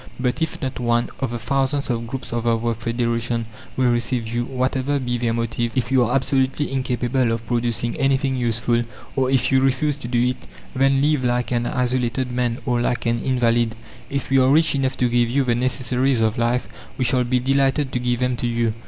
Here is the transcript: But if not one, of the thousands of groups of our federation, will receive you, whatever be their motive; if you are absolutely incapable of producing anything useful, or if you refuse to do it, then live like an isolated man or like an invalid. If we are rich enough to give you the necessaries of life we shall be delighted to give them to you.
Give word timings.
But 0.19 0.41
if 0.41 0.59
not 0.63 0.79
one, 0.79 1.11
of 1.19 1.29
the 1.29 1.37
thousands 1.37 1.91
of 1.91 2.07
groups 2.07 2.33
of 2.33 2.47
our 2.47 2.73
federation, 2.73 3.45
will 3.77 3.91
receive 3.91 4.27
you, 4.27 4.45
whatever 4.45 4.97
be 4.97 5.19
their 5.19 5.31
motive; 5.31 5.73
if 5.75 5.91
you 5.91 6.03
are 6.03 6.15
absolutely 6.15 6.71
incapable 6.71 7.31
of 7.31 7.45
producing 7.45 7.95
anything 7.97 8.35
useful, 8.35 8.83
or 9.15 9.29
if 9.29 9.51
you 9.51 9.61
refuse 9.61 9.95
to 9.97 10.07
do 10.07 10.17
it, 10.29 10.37
then 10.75 10.99
live 10.99 11.23
like 11.23 11.51
an 11.51 11.67
isolated 11.67 12.31
man 12.31 12.57
or 12.65 12.81
like 12.81 13.05
an 13.05 13.21
invalid. 13.23 13.75
If 14.09 14.31
we 14.31 14.39
are 14.39 14.49
rich 14.49 14.73
enough 14.73 14.97
to 14.97 15.07
give 15.07 15.29
you 15.29 15.43
the 15.43 15.53
necessaries 15.53 16.19
of 16.19 16.35
life 16.39 16.67
we 16.97 17.05
shall 17.05 17.23
be 17.23 17.39
delighted 17.39 17.91
to 17.91 17.99
give 17.99 18.21
them 18.21 18.35
to 18.37 18.47
you. 18.47 18.73